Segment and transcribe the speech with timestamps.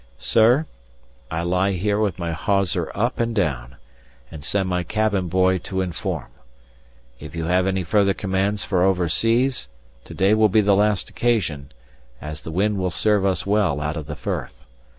[0.17, 0.65] "Sir,
[1.29, 3.75] I lie here with my hawser up and down,
[4.31, 6.31] and send my cabin boy to informe.
[7.19, 9.69] If you have any further commands for over seas,
[10.05, 11.71] to day will be the last occasion,
[12.19, 14.65] as the wind will serve us well out of the firth.